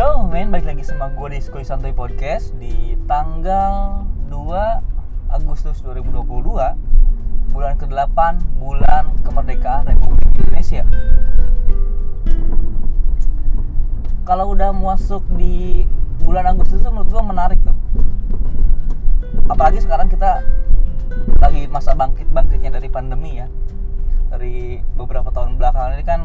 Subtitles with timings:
[0.00, 6.40] Yo men, balik lagi sama gue di Skoy Santuy Podcast Di tanggal 2 Agustus 2022
[7.52, 8.16] Bulan ke-8,
[8.56, 10.88] bulan kemerdekaan Republik Indonesia.
[14.24, 15.84] Kalau udah masuk di
[16.24, 17.76] bulan Agustus itu menurut gue menarik tuh.
[19.52, 20.40] Apalagi sekarang kita
[21.44, 23.52] lagi masa bangkit-bangkitnya dari pandemi ya.
[24.32, 26.24] Dari beberapa tahun belakangan ini kan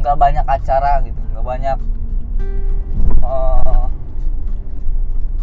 [0.00, 1.78] nggak banyak acara gitu nggak banyak
[3.24, 3.88] uh,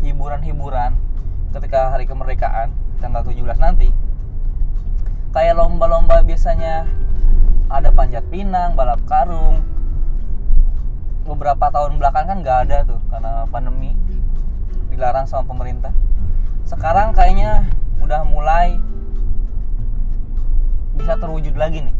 [0.06, 0.94] hiburan-hiburan
[1.58, 2.70] ketika hari kemerdekaan
[3.02, 3.90] tanggal 17 nanti.
[5.34, 6.86] Kayak lomba-lomba biasanya
[7.66, 9.66] ada panjat pinang balap karung.
[11.26, 13.98] Beberapa tahun belakang kan nggak ada tuh karena pandemi
[14.94, 15.98] dilarang sama pemerintah.
[16.62, 17.66] Sekarang kayaknya
[18.06, 18.78] udah mulai
[20.94, 21.95] bisa terwujud lagi nih.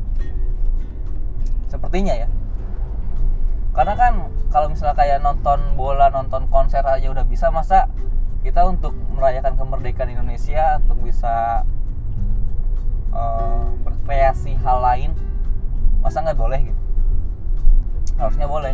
[1.66, 2.37] Sepertinya ya
[3.78, 4.14] karena kan
[4.50, 7.86] kalau misalnya kayak nonton bola nonton konser aja udah bisa masa
[8.42, 11.62] kita untuk merayakan kemerdekaan Indonesia untuk bisa
[13.14, 15.14] uh, berkreasi hal lain
[16.02, 16.82] masa nggak boleh gitu?
[18.18, 18.74] Harusnya boleh.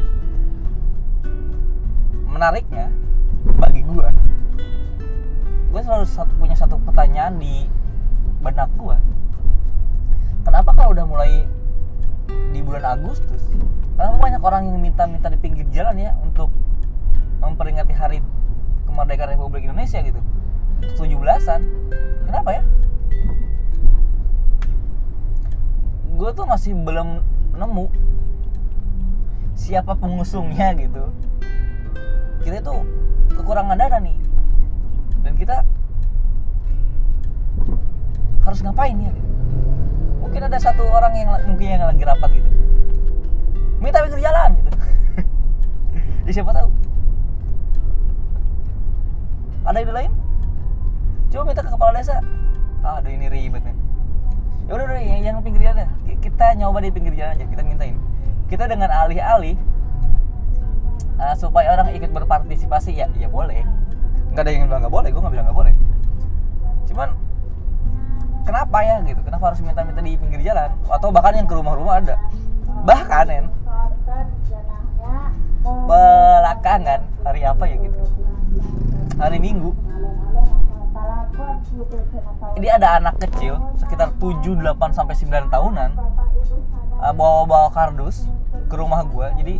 [2.32, 2.88] Menariknya
[3.60, 4.08] bagi gue
[5.74, 6.06] gue selalu
[6.38, 7.66] punya satu pertanyaan di
[8.40, 8.94] benak gue
[10.46, 11.44] kenapa kalau udah mulai
[12.28, 13.44] di bulan Agustus.
[13.94, 16.50] Karena banyak orang yang minta-minta di pinggir jalan ya untuk
[17.44, 18.20] memperingati hari
[18.90, 20.22] kemerdekaan Republik Indonesia gitu.
[20.84, 21.62] 17-an
[22.28, 22.64] kenapa ya?
[26.14, 27.24] Gue tuh masih belum
[27.58, 27.86] nemu
[29.54, 31.04] siapa pengusungnya gitu.
[32.44, 32.84] Kita tuh
[33.34, 34.18] kekurangan dana nih.
[35.24, 35.64] Dan kita
[38.44, 39.12] harus ngapain ya
[40.34, 42.50] mungkin ada satu orang yang mungkin yang lagi rapat gitu.
[43.78, 44.72] Minta pinggir jalan gitu.
[46.26, 46.74] Ya siapa tahu.
[49.62, 50.10] Ada ide lain?
[51.30, 52.18] Coba minta ke kepala desa.
[52.82, 53.78] Ah aduh ini ribet nih.
[54.66, 55.90] Ya udah udah yang, yang pinggir jalan ya.
[56.18, 58.02] Kita nyoba di pinggir jalan aja kita mintain.
[58.50, 59.54] Kita dengan alih-alih
[61.22, 63.62] uh, supaya orang ikut berpartisipasi ya ya boleh.
[64.34, 65.74] Nggak ada yang bilang nggak boleh gue nggak bilang nggak boleh.
[66.90, 67.22] Cuman
[68.44, 69.20] kenapa ya gitu?
[69.24, 70.70] Kenapa harus minta-minta di pinggir jalan?
[70.88, 72.16] Atau bahkan yang ke rumah-rumah ada?
[72.84, 73.46] Bahkan nen.
[75.64, 78.00] Belakangan hari apa ya gitu?
[79.18, 79.72] Hari minggu.
[82.54, 85.90] Ini ada anak kecil sekitar 7, 8 sampai 9 tahunan
[87.02, 88.30] uh, bawa-bawa kardus
[88.70, 89.56] ke rumah gue jadi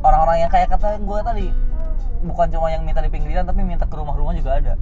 [0.00, 1.46] orang-orang yang kayak kata gue tadi
[2.22, 4.74] bukan cuma yang minta di pinggiran tapi minta ke rumah-rumah juga ada.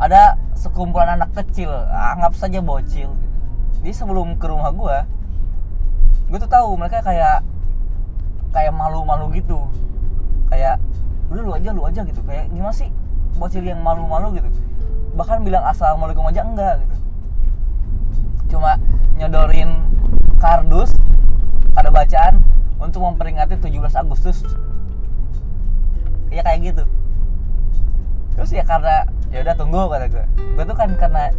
[0.00, 0.22] Ada
[0.62, 3.10] sekumpulan anak kecil anggap saja bocil
[3.82, 4.98] jadi sebelum ke rumah gue
[6.30, 7.42] gue tuh tahu mereka kayak
[8.52, 9.58] kayak malu-malu gitu.
[10.52, 10.78] Kayak
[11.32, 12.20] udah lu aja lu aja gitu.
[12.28, 12.88] Kayak gimana sih
[13.40, 14.48] bocil yang malu-malu gitu.
[15.16, 16.96] Bahkan bilang assalamualaikum aja enggak gitu.
[18.56, 18.76] Cuma
[19.16, 19.76] nyodorin
[20.40, 20.92] kardus
[21.72, 22.40] ada bacaan
[22.76, 24.44] untuk memperingati 17 Agustus.
[26.28, 26.84] Ya kayak gitu.
[28.36, 31.32] Terus ya karena ya udah tunggu kata gue gue tuh kan karena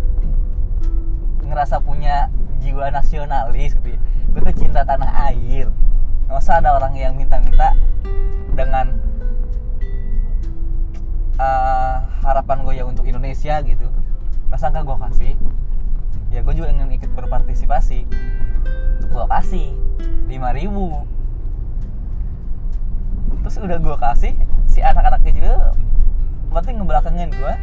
[1.45, 2.33] ngerasa punya
[2.65, 3.99] jiwa nasionalis gitu ya.
[4.33, 5.69] Gue tuh cinta tanah air.
[6.25, 7.77] Masa ada orang yang minta-minta
[8.57, 8.97] dengan
[11.37, 13.85] uh, harapan gue ya untuk Indonesia gitu
[14.49, 15.33] masa nggak gue kasih?
[16.29, 18.05] Ya gue juga ingin ikut berpartisipasi.
[19.09, 19.73] Gue kasih
[20.29, 21.05] 5000 ribu.
[23.45, 24.33] Terus udah gue kasih
[24.69, 25.61] si anak-anak kecil itu
[26.49, 27.53] berarti ngebelakangin gue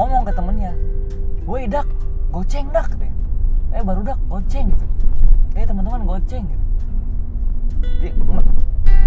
[0.00, 0.72] ngomong ke temennya
[1.44, 1.84] woi dak
[2.32, 3.12] goceng dak katanya
[3.76, 4.86] eh baru dak goceng gitu.
[5.54, 6.64] Eh teman-teman goceng gitu.
[8.00, 8.12] Dia,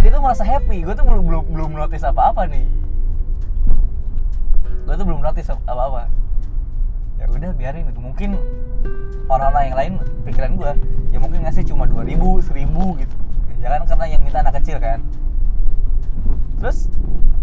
[0.05, 2.69] dia tuh merasa happy gue tuh belum belum belum notice apa-apa nih.
[4.85, 6.07] Gue tuh belum notice apa-apa.
[7.17, 7.99] Ya udah biarin itu.
[7.99, 8.37] Mungkin
[9.27, 9.93] orang-orang yang lain
[10.29, 10.71] pikiran gue
[11.09, 12.21] ya mungkin ngasih cuma 2000,
[12.53, 13.15] 1000 gitu.
[13.59, 15.01] Ya kan karena yang minta anak kecil kan.
[16.61, 16.87] Terus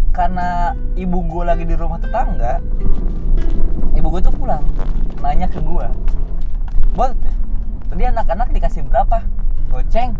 [0.09, 2.63] karena ibu gue lagi di rumah tetangga
[5.41, 5.87] nanya ke gue
[6.93, 7.17] buat
[7.89, 9.25] tadi anak-anak dikasih berapa?
[9.73, 10.13] Goceng.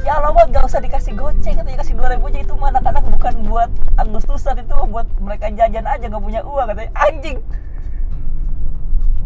[0.00, 2.40] Ya Allah buat gak usah dikasih goceng katanya kasih dua ribu aja.
[2.40, 3.68] Itu mah anak-anak bukan buat
[4.00, 6.88] Agustusan itu buat mereka jajan aja nggak punya uang katanya.
[7.04, 7.44] Anjing!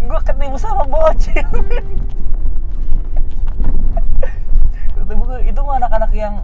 [0.02, 1.46] Gue ketemu sama bocil
[5.46, 6.42] itu mah anak-anak yang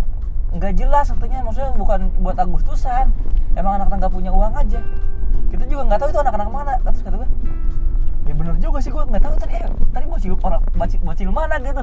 [0.54, 1.42] nggak jelas katanya.
[1.42, 3.10] Maksudnya bukan buat Agustusan
[3.58, 4.78] emang anak-anak nggak punya uang aja.
[5.50, 7.30] Kita juga nggak tahu itu anak-anak mana terus kata gue
[8.22, 11.56] ya bener juga sih gue nggak tahu tadi eh, tadi bocil orang bocil, bocil mana
[11.58, 11.82] gitu.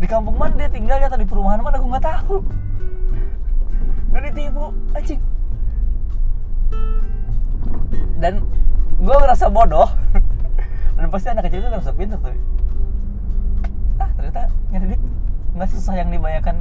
[0.00, 2.36] Di kampung mana dia tinggalnya atau di perumahan mana gue nggak tahu.
[4.12, 5.20] Nggak ditipu anjing.
[8.20, 8.44] Dan
[9.00, 9.88] gue ngerasa bodoh.
[11.00, 12.36] Dan pasti anak kecil itu ngerasa pintar tuh
[14.00, 15.02] ah ternyata nyari duit
[15.52, 16.56] nggak susah yang dibayangkan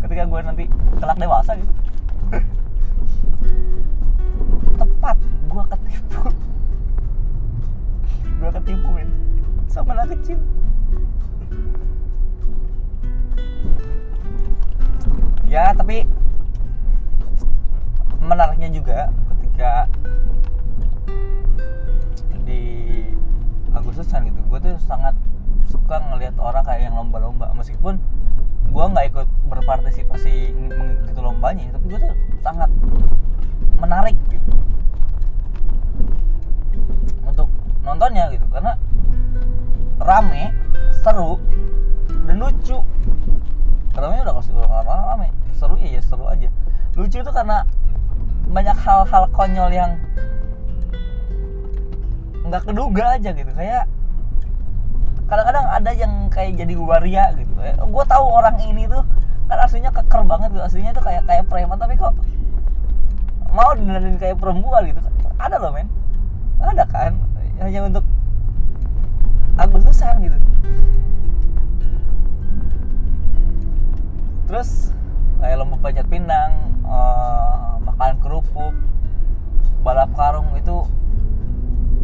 [0.00, 0.64] ketika gue nanti
[0.96, 1.72] kelak dewasa gitu.
[4.80, 5.16] Tepat
[5.52, 6.22] gue ketipu
[8.42, 9.06] gue ketipu men
[9.70, 10.42] sama anak kecil.
[15.46, 16.10] Ya tapi
[18.18, 19.86] menariknya juga ketika
[22.42, 22.62] di
[23.70, 25.14] Agustusan gitu gue tuh sangat
[25.70, 27.54] suka ngelihat orang kayak yang lomba-lomba.
[27.54, 28.02] Meskipun
[28.74, 32.72] gue nggak ikut berpartisipasi mengikuti lombanya tapi gue tuh sangat
[33.78, 34.50] menarik gitu
[37.28, 37.46] untuk
[38.02, 38.74] nontonnya gitu karena
[40.02, 40.50] rame
[40.90, 41.38] seru
[42.26, 42.82] dan lucu.
[43.94, 45.30] Rame udah kasih karena rame.
[45.54, 46.50] Seru ya ya seru aja.
[46.98, 47.62] Lucu itu karena
[48.50, 49.94] banyak hal-hal konyol yang
[52.50, 53.54] nggak keduga aja gitu.
[53.54, 53.86] Kayak
[55.30, 57.54] kadang-kadang ada yang kayak jadi waria gitu.
[57.54, 59.06] Kayak gue tahu orang ini tuh
[59.46, 60.62] kan aslinya keker banget gitu.
[60.66, 62.18] Aslinya tuh kayak kayak preman tapi kok
[63.54, 64.98] mau dinilai kayak perempuan gitu?
[65.38, 65.86] Ada loh men.
[66.58, 67.14] Ada kan
[67.60, 68.04] hanya untuk
[69.52, 70.38] Agustusan gitu.
[74.48, 74.96] Terus
[75.44, 78.72] kayak lomba panjat pinang uh, makan kerupuk
[79.84, 80.88] balap karung itu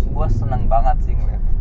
[0.08, 1.54] gue seneng banget sih ngeliatnya.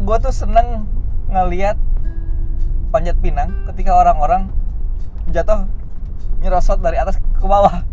[0.00, 0.88] Gue tuh seneng
[1.28, 1.76] ngeliat
[2.88, 4.48] panjat pinang ketika orang-orang
[5.28, 5.68] jatuh
[6.40, 7.84] nyerosot dari atas ke bawah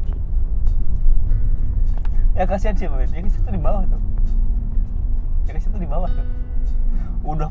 [2.36, 4.02] ya kasihan sih men ya kasihan tuh di bawah tuh.
[5.48, 6.28] Ya kasihan tuh di bawah tuh.
[7.26, 7.50] Udah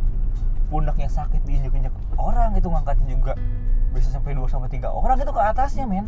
[0.70, 3.34] pundaknya sakit diinjek-injek orang itu ngangkatin juga.
[3.96, 6.06] Bisa sampai 2 sampai 3 orang itu ke atasnya men.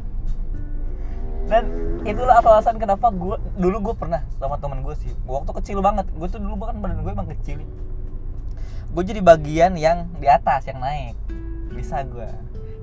[1.47, 1.71] Dan
[2.03, 5.15] itulah alasan kenapa gue dulu gue pernah sama temen gue sih.
[5.25, 6.11] Waktu kecil banget.
[6.15, 7.63] Gue tuh dulu bahkan badan gue emang kecil.
[8.91, 11.15] Gue jadi bagian yang di atas yang naik.
[11.71, 12.27] Bisa gue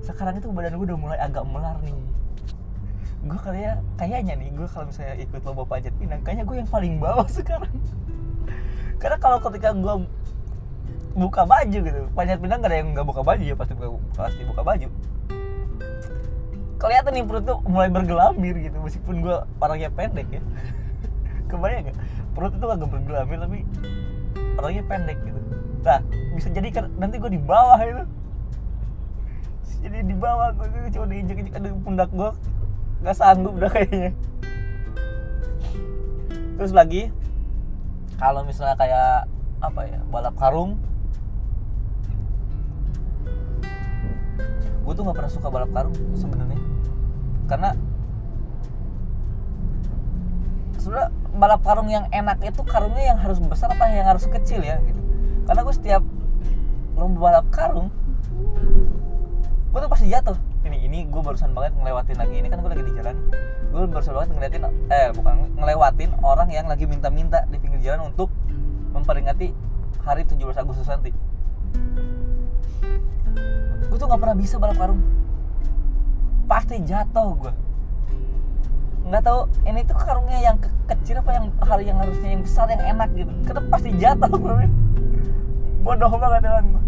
[0.04, 1.96] sekarang itu badan gue udah mulai agak melar nih
[3.24, 6.94] gue kayak kayaknya nih gue kalau misalnya ikut lomba panjat pinang kayaknya gue yang paling
[7.00, 7.72] bawah sekarang.
[9.00, 9.94] Karena kalau ketika gue
[11.16, 14.42] buka baju gitu panjat pinang gak ada yang nggak buka baju ya pasti buka pasti
[14.44, 14.88] buka baju.
[16.76, 20.42] Kelihatan nih perut tuh mulai bergelambir gitu meskipun gue orangnya pendek ya.
[21.48, 21.98] Kebayang gak
[22.36, 23.58] perut itu agak bergelambir tapi
[24.60, 25.40] orangnya pendek gitu.
[25.80, 26.04] Nah
[26.36, 28.04] bisa jadi kan nanti gue di bawah itu.
[29.80, 32.30] Jadi di bawah gue cuma diinjek injek ada pundak gue
[33.00, 34.12] nggak sanggup udah kayaknya.
[36.54, 37.10] Terus lagi
[38.20, 39.26] kalau misalnya kayak
[39.58, 40.78] apa ya balap karung
[44.84, 46.60] gue tuh nggak pernah suka balap karung sebenarnya.
[47.50, 47.70] Karena
[50.78, 54.78] sebenarnya balap karung yang enak itu karungnya yang harus besar apa yang harus kecil ya
[54.84, 55.00] gitu.
[55.48, 56.02] Karena gue setiap
[56.94, 57.90] lomba balap karung
[59.74, 60.38] gue tuh pasti jatuh
[60.84, 63.16] ini gue barusan banget ngelewatin lagi ini kan gue lagi di jalan.
[63.72, 64.62] Gue barusan banget ngeliatin
[64.92, 68.28] eh bukan ngelewatin orang yang lagi minta-minta di pinggir jalan untuk
[68.92, 69.56] memperingati
[70.04, 71.10] hari 17 Agustus nanti.
[73.88, 75.00] Gue tuh nggak pernah bisa balap karung.
[76.44, 77.54] Pasti jatuh gue
[79.04, 82.68] nggak tahu ini tuh karungnya yang ke kecil apa yang hari yang harusnya yang besar
[82.72, 83.32] yang enak gitu.
[83.48, 84.72] Karena pasti jatuh men
[85.84, 86.83] bodoh banget dengan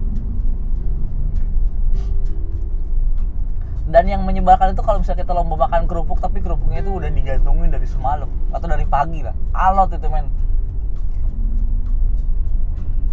[3.86, 7.70] dan yang menyebalkan itu kalau misalnya kita lomba makan kerupuk tapi kerupuknya itu udah digantungin
[7.70, 9.34] dari semalam atau dari pagi lah.
[9.54, 10.26] Alot itu men.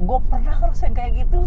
[0.01, 1.45] Gue pernah ngerasain kayak gitu.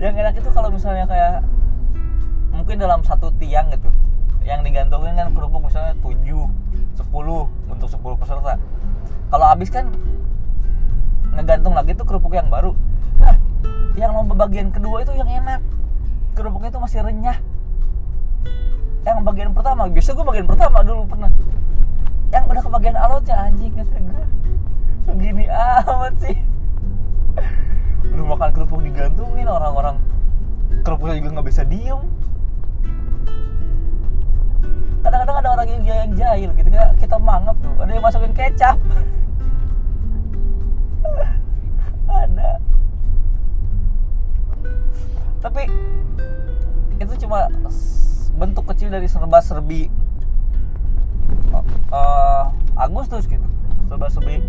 [0.00, 1.44] Yang enak itu kalau misalnya kayak
[2.56, 3.92] mungkin dalam satu tiang gitu
[4.42, 6.48] yang digantungin kan kerupuk misalnya 7, 10
[7.68, 8.56] untuk 10 peserta.
[9.28, 9.92] Kalau habis kan
[11.36, 12.72] ngegantung lagi tuh kerupuk yang baru.
[13.20, 13.36] Nah
[13.92, 15.60] yang lomba bagian kedua itu yang enak
[16.92, 17.38] masih renyah.
[19.08, 21.32] Yang bagian pertama biasa gue bagian pertama dulu pernah.
[22.28, 24.24] Yang udah ke bagian alotnya anjing kata gue
[25.08, 26.36] begini amat sih.
[28.12, 29.96] Lu makan kerupuk digantungin orang-orang
[30.84, 32.00] kerupuknya juga nggak bisa diem.
[35.00, 36.68] Kadang-kadang ada orang yang, yang jahil gitu.
[36.68, 37.72] Kita, kita mangap tuh.
[37.80, 38.76] Ada yang masukin kecap
[48.92, 49.88] dari serba-serbi
[51.88, 53.44] uh, Agustus gitu.
[53.88, 54.44] Serba-serbi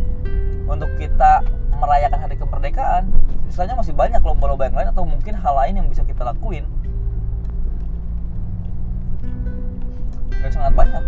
[0.68, 1.44] untuk kita
[1.80, 3.08] merayakan hari kemerdekaan.
[3.48, 6.68] Sisanya masih banyak lomba-lomba yang lain atau mungkin hal lain yang bisa kita lakuin.
[10.44, 11.04] Dan sangat banyak.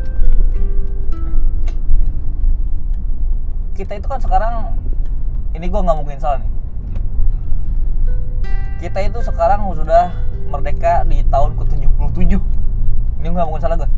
[3.75, 4.79] Kita itu kan sekarang
[5.51, 6.51] ini gue nggak mungkin salah nih.
[8.79, 10.11] Kita itu sekarang sudah
[10.47, 12.39] merdeka di tahun ke-77
[13.25, 13.89] ini nggak mungkin salah gue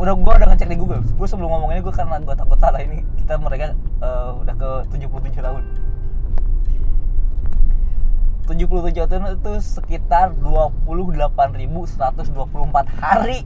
[0.00, 1.04] udah gue udah ngecek di Google.
[1.04, 3.04] Gue sebelum ngomong ini gue karena gue takut salah ini.
[3.20, 5.60] Kita mereka uh, udah ke 77 tahun.
[8.48, 13.44] 77 tahun itu sekitar 28.124 hari.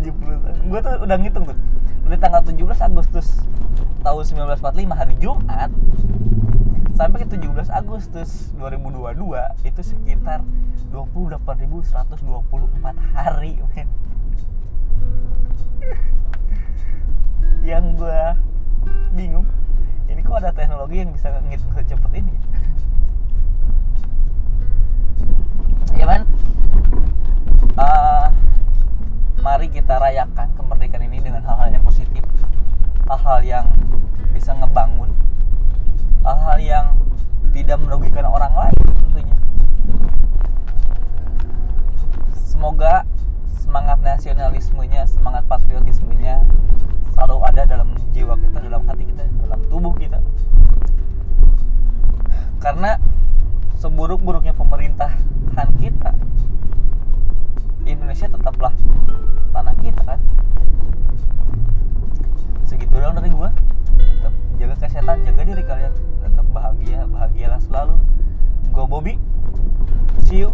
[0.00, 0.56] 70 tahun.
[0.72, 1.58] Gue tuh udah ngitung tuh.
[2.08, 3.44] Dari tanggal 17 Agustus
[4.00, 4.24] tahun
[4.56, 5.74] 1945 hari Jumat
[6.96, 9.20] sampai ke 17 Agustus 2022
[9.68, 10.40] itu sekitar
[10.88, 11.92] 28.124
[13.12, 13.88] hari men.
[17.60, 18.22] yang gue
[19.12, 19.44] bingung
[20.08, 22.32] ini kok ada teknologi yang bisa ngitung secepat ini
[26.00, 26.24] ya kan
[27.76, 28.32] uh,
[29.44, 32.24] mari kita rayakan kemerdekaan ini dengan hal-hal yang positif
[33.04, 33.66] hal-hal yang
[34.32, 35.15] bisa ngebangun
[36.26, 36.86] hal-hal yang
[37.54, 39.36] tidak merugikan orang lain tentunya.
[42.34, 43.06] Semoga
[43.62, 46.42] semangat nasionalismenya semangat patriotismenya
[47.14, 50.18] selalu ada dalam jiwa kita dalam hati kita dalam tubuh kita.
[52.58, 52.98] Karena
[53.78, 56.10] seburuk-buruknya pemerintahan kita
[57.86, 58.74] Indonesia tetaplah
[59.54, 60.18] tanah kita kan?
[62.66, 63.54] Segitu dong dari gua
[65.06, 65.92] kesehatan jaga diri kalian.
[66.18, 67.94] Tetap bahagia bahagialah selalu.
[68.74, 69.14] Gua Bobby.
[70.26, 70.50] See you.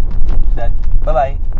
[0.52, 0.76] Dan
[1.08, 1.51] bye bye